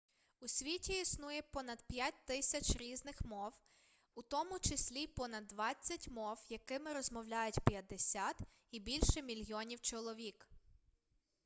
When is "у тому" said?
4.15-4.59